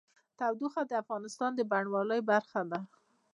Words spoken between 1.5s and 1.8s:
د